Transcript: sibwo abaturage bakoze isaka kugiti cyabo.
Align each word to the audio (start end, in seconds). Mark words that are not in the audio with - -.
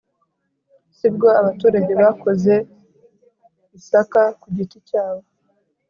sibwo 0.97 1.27
abaturage 1.39 1.91
bakoze 2.01 2.53
isaka 3.77 4.21
kugiti 4.41 4.77
cyabo. 4.87 5.25